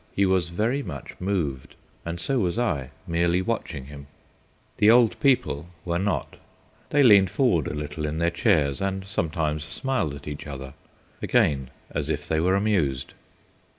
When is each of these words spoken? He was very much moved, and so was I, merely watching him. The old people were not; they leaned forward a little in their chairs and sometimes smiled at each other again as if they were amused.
He 0.15 0.25
was 0.25 0.49
very 0.49 0.81
much 0.81 1.13
moved, 1.19 1.75
and 2.07 2.19
so 2.19 2.39
was 2.39 2.57
I, 2.57 2.89
merely 3.05 3.39
watching 3.39 3.85
him. 3.85 4.07
The 4.77 4.89
old 4.89 5.19
people 5.19 5.67
were 5.85 5.99
not; 5.99 6.37
they 6.89 7.03
leaned 7.03 7.29
forward 7.29 7.67
a 7.67 7.75
little 7.75 8.07
in 8.07 8.17
their 8.17 8.31
chairs 8.31 8.81
and 8.81 9.05
sometimes 9.05 9.63
smiled 9.63 10.15
at 10.15 10.27
each 10.27 10.47
other 10.47 10.73
again 11.21 11.69
as 11.91 12.09
if 12.09 12.27
they 12.27 12.39
were 12.39 12.55
amused. 12.55 13.13